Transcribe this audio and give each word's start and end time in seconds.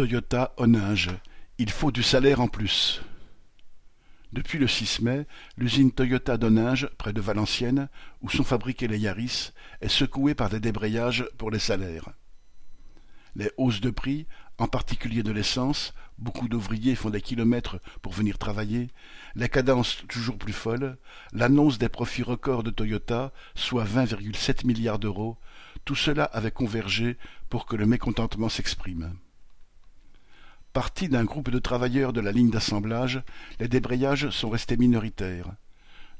Toyota 0.00 0.54
Oninge, 0.56 1.10
il 1.58 1.68
faut 1.68 1.92
du 1.92 2.02
salaire 2.02 2.40
en 2.40 2.48
plus. 2.48 3.02
Depuis 4.32 4.56
le 4.58 4.66
6 4.66 5.02
mai, 5.02 5.26
l'usine 5.58 5.92
Toyota 5.92 6.38
d'Oninge, 6.38 6.88
près 6.96 7.12
de 7.12 7.20
Valenciennes, 7.20 7.90
où 8.22 8.30
sont 8.30 8.42
fabriqués 8.42 8.88
les 8.88 8.98
Yaris, 8.98 9.52
est 9.82 9.90
secouée 9.90 10.34
par 10.34 10.48
des 10.48 10.58
débrayages 10.58 11.28
pour 11.36 11.50
les 11.50 11.58
salaires. 11.58 12.14
Les 13.36 13.50
hausses 13.58 13.82
de 13.82 13.90
prix, 13.90 14.26
en 14.56 14.68
particulier 14.68 15.22
de 15.22 15.32
l'essence, 15.32 15.92
beaucoup 16.16 16.48
d'ouvriers 16.48 16.94
font 16.94 17.10
des 17.10 17.20
kilomètres 17.20 17.78
pour 18.00 18.14
venir 18.14 18.38
travailler, 18.38 18.88
les 19.34 19.50
cadences 19.50 20.02
toujours 20.08 20.38
plus 20.38 20.54
folles, 20.54 20.96
l'annonce 21.34 21.76
des 21.76 21.90
profits 21.90 22.22
records 22.22 22.62
de 22.62 22.70
Toyota, 22.70 23.34
soit 23.54 23.84
20,7 23.84 24.66
milliards 24.66 24.98
d'euros, 24.98 25.36
tout 25.84 25.94
cela 25.94 26.24
avait 26.24 26.50
convergé 26.50 27.18
pour 27.50 27.66
que 27.66 27.76
le 27.76 27.84
mécontentement 27.84 28.48
s'exprime. 28.48 29.12
Partis 30.72 31.08
d'un 31.08 31.24
groupe 31.24 31.50
de 31.50 31.58
travailleurs 31.58 32.12
de 32.12 32.20
la 32.20 32.30
ligne 32.30 32.50
d'assemblage, 32.50 33.22
les 33.58 33.66
débrayages 33.66 34.30
sont 34.30 34.50
restés 34.50 34.76
minoritaires. 34.76 35.52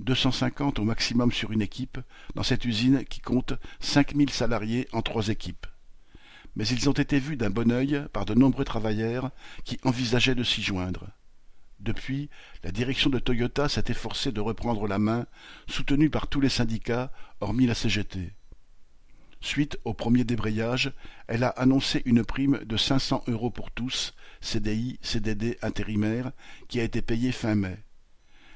Deux 0.00 0.14
cent 0.14 0.32
cinquante 0.32 0.78
au 0.78 0.84
maximum 0.84 1.32
sur 1.32 1.52
une 1.52 1.60
équipe, 1.60 1.98
dans 2.34 2.42
cette 2.42 2.64
usine 2.64 3.04
qui 3.04 3.20
compte 3.20 3.52
cinq 3.78 4.14
mille 4.14 4.30
salariés 4.30 4.88
en 4.92 5.02
trois 5.02 5.28
équipes. 5.28 5.66
Mais 6.56 6.66
ils 6.66 6.88
ont 6.88 6.94
été 6.94 7.18
vus 7.18 7.36
d'un 7.36 7.50
bon 7.50 7.70
œil 7.70 8.06
par 8.14 8.24
de 8.24 8.32
nombreux 8.32 8.64
travailleurs 8.64 9.32
qui 9.64 9.78
envisageaient 9.84 10.34
de 10.34 10.44
s'y 10.44 10.62
joindre. 10.62 11.08
Depuis, 11.80 12.30
la 12.64 12.72
direction 12.72 13.10
de 13.10 13.18
Toyota 13.18 13.68
s'est 13.68 13.84
efforcée 13.88 14.32
de 14.32 14.40
reprendre 14.40 14.88
la 14.88 14.98
main, 14.98 15.26
soutenue 15.68 16.08
par 16.08 16.26
tous 16.26 16.40
les 16.40 16.48
syndicats, 16.48 17.12
hormis 17.40 17.66
la 17.66 17.74
CGT. 17.74 18.32
Suite 19.40 19.78
au 19.84 19.94
premier 19.94 20.24
débrayage, 20.24 20.92
elle 21.28 21.44
a 21.44 21.48
annoncé 21.50 22.02
une 22.04 22.24
prime 22.24 22.58
de 22.64 22.76
500 22.76 23.24
euros 23.28 23.50
pour 23.50 23.70
tous, 23.70 24.14
CDI, 24.40 24.98
CDD, 25.00 25.58
intérimaire, 25.62 26.32
qui 26.68 26.80
a 26.80 26.84
été 26.84 27.02
payée 27.02 27.32
fin 27.32 27.54
mai. 27.54 27.78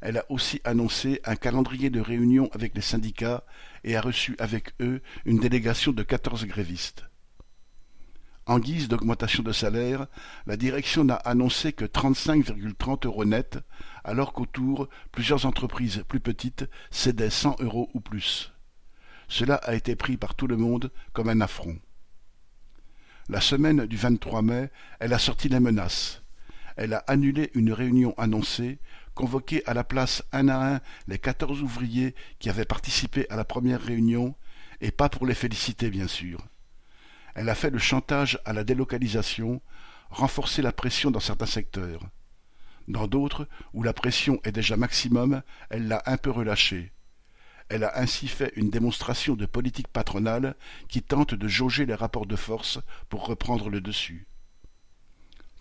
Elle 0.00 0.18
a 0.18 0.30
aussi 0.30 0.60
annoncé 0.64 1.20
un 1.24 1.36
calendrier 1.36 1.90
de 1.90 2.00
réunion 2.00 2.50
avec 2.52 2.74
les 2.74 2.82
syndicats 2.82 3.44
et 3.84 3.96
a 3.96 4.00
reçu 4.00 4.36
avec 4.38 4.72
eux 4.80 5.00
une 5.24 5.38
délégation 5.38 5.92
de 5.92 6.02
quatorze 6.02 6.44
grévistes. 6.44 7.04
En 8.46 8.58
guise 8.58 8.88
d'augmentation 8.88 9.42
de 9.42 9.52
salaire, 9.52 10.06
la 10.46 10.58
direction 10.58 11.04
n'a 11.04 11.14
annoncé 11.14 11.72
que 11.72 11.86
35,30 11.86 13.06
euros 13.06 13.24
net, 13.24 13.58
alors 14.02 14.34
qu'autour, 14.34 14.88
plusieurs 15.12 15.46
entreprises 15.46 16.04
plus 16.08 16.20
petites 16.20 16.66
cédaient 16.90 17.30
100 17.30 17.56
euros 17.60 17.88
ou 17.94 18.00
plus. 18.00 18.53
Cela 19.36 19.56
a 19.56 19.74
été 19.74 19.96
pris 19.96 20.16
par 20.16 20.36
tout 20.36 20.46
le 20.46 20.56
monde 20.56 20.92
comme 21.12 21.28
un 21.28 21.40
affront. 21.40 21.76
La 23.28 23.40
semaine 23.40 23.84
du 23.84 23.96
23 23.96 24.42
mai, 24.42 24.70
elle 25.00 25.12
a 25.12 25.18
sorti 25.18 25.48
les 25.48 25.58
menaces. 25.58 26.22
Elle 26.76 26.94
a 26.94 26.98
annulé 27.08 27.50
une 27.54 27.72
réunion 27.72 28.14
annoncée, 28.16 28.78
convoqué 29.12 29.66
à 29.66 29.74
la 29.74 29.82
place 29.82 30.22
un 30.30 30.46
à 30.46 30.74
un 30.74 30.80
les 31.08 31.18
quatorze 31.18 31.62
ouvriers 31.62 32.14
qui 32.38 32.48
avaient 32.48 32.64
participé 32.64 33.26
à 33.28 33.34
la 33.34 33.44
première 33.44 33.82
réunion, 33.82 34.36
et 34.80 34.92
pas 34.92 35.08
pour 35.08 35.26
les 35.26 35.34
féliciter 35.34 35.90
bien 35.90 36.06
sûr. 36.06 36.38
Elle 37.34 37.48
a 37.48 37.56
fait 37.56 37.70
le 37.70 37.78
chantage 37.78 38.38
à 38.44 38.52
la 38.52 38.62
délocalisation, 38.62 39.60
renforcé 40.10 40.62
la 40.62 40.70
pression 40.70 41.10
dans 41.10 41.18
certains 41.18 41.44
secteurs. 41.44 42.02
Dans 42.86 43.08
d'autres, 43.08 43.48
où 43.72 43.82
la 43.82 43.94
pression 43.94 44.38
est 44.44 44.52
déjà 44.52 44.76
maximum, 44.76 45.42
elle 45.70 45.88
l'a 45.88 46.04
un 46.06 46.18
peu 46.18 46.30
relâchée. 46.30 46.92
Elle 47.68 47.84
a 47.84 47.98
ainsi 47.98 48.28
fait 48.28 48.52
une 48.56 48.70
démonstration 48.70 49.36
de 49.36 49.46
politique 49.46 49.88
patronale 49.88 50.54
qui 50.88 51.02
tente 51.02 51.34
de 51.34 51.48
jauger 51.48 51.86
les 51.86 51.94
rapports 51.94 52.26
de 52.26 52.36
force 52.36 52.78
pour 53.08 53.26
reprendre 53.26 53.70
le 53.70 53.80
dessus. 53.80 54.26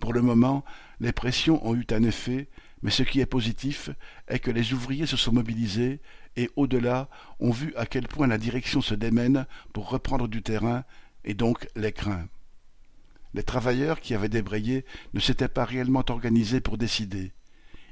Pour 0.00 0.12
le 0.12 0.22
moment, 0.22 0.64
les 1.00 1.12
pressions 1.12 1.64
ont 1.66 1.74
eu 1.74 1.86
un 1.90 2.02
effet, 2.02 2.48
mais 2.82 2.90
ce 2.90 3.04
qui 3.04 3.20
est 3.20 3.26
positif 3.26 3.90
est 4.26 4.40
que 4.40 4.50
les 4.50 4.72
ouvriers 4.72 5.06
se 5.06 5.16
sont 5.16 5.32
mobilisés 5.32 6.00
et, 6.36 6.50
au-delà, 6.56 7.08
ont 7.38 7.52
vu 7.52 7.72
à 7.76 7.86
quel 7.86 8.08
point 8.08 8.26
la 8.26 8.38
direction 8.38 8.80
se 8.80 8.94
démène 8.94 9.46
pour 9.72 9.90
reprendre 9.90 10.26
du 10.26 10.42
terrain 10.42 10.84
et 11.24 11.34
donc 11.34 11.68
les 11.76 11.92
craint. 11.92 12.26
Les 13.34 13.44
travailleurs 13.44 14.00
qui 14.00 14.14
avaient 14.14 14.28
débrayé 14.28 14.84
ne 15.14 15.20
s'étaient 15.20 15.48
pas 15.48 15.64
réellement 15.64 16.04
organisés 16.08 16.60
pour 16.60 16.76
décider. 16.78 17.32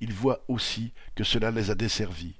Ils 0.00 0.12
voient 0.12 0.44
aussi 0.48 0.92
que 1.14 1.24
cela 1.24 1.50
les 1.50 1.70
a 1.70 1.74
desservis. 1.74 2.34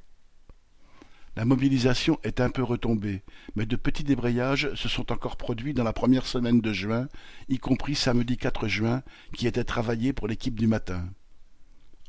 La 1.34 1.47
mobilisation 1.47 2.19
est 2.25 2.41
un 2.41 2.50
peu 2.50 2.62
retombée, 2.62 3.22
mais 3.56 3.65
de 3.65 3.76
petits 3.76 4.04
débrayages 4.04 4.75
se 4.75 4.88
sont 4.88 5.10
encore 5.12 5.37
produits 5.37 5.72
dans 5.72 5.84
la 5.84 5.94
première 5.94 6.26
semaine 6.26 6.60
de 6.60 6.72
juin, 6.75 7.09
y 7.48 7.59
compris 7.59 7.94
samedi 7.94 8.37
4 8.37 8.69
juin, 8.69 9.03
qui 9.34 9.47
était 9.47 9.65
travaillé 9.65 10.12
pour 10.12 10.28
l'équipe 10.28 10.59
du 10.59 10.66
matin. 10.66 11.09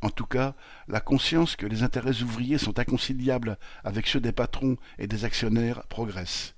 En 0.02 0.10
tout 0.10 0.26
cas, 0.26 0.56
la 0.90 1.00
conscience 1.00 1.56
que 1.56 1.66
les 1.66 1.84
intérêts 1.84 2.22
ouvriers 2.22 2.58
sont 2.58 2.78
inconciliables 2.78 3.58
avec 3.86 4.08
ceux 4.08 4.20
des 4.20 4.34
patrons 4.34 4.76
et 5.00 5.08
des 5.08 5.24
actionnaires 5.24 5.88
progresse. 5.88 6.56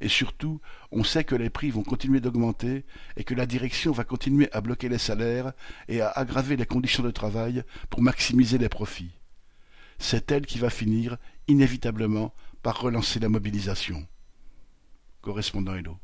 Et 0.00 0.08
surtout, 0.08 0.60
on 0.92 1.02
sait 1.02 1.24
que 1.24 1.34
les 1.34 1.50
prix 1.50 1.70
vont 1.70 1.82
continuer 1.82 2.20
d'augmenter 2.20 2.84
et 3.16 3.24
que 3.24 3.34
la 3.34 3.46
direction 3.46 3.90
va 3.90 4.04
continuer 4.04 4.48
à 4.52 4.60
bloquer 4.60 4.88
les 4.88 4.98
salaires 4.98 5.52
et 5.88 6.00
à 6.00 6.10
aggraver 6.10 6.56
les 6.56 6.66
conditions 6.66 7.02
de 7.02 7.10
travail 7.10 7.64
pour 7.90 8.02
maximiser 8.02 8.58
les 8.58 8.68
profits. 8.68 9.18
C'est 9.98 10.30
elle 10.30 10.46
qui 10.46 10.58
va 10.58 10.70
finir, 10.70 11.16
inévitablement, 11.48 12.34
par 12.62 12.80
relancer 12.80 13.20
la 13.20 13.28
mobilisation. 13.28 14.06
Correspondant 15.20 15.74
Hello. 15.74 15.96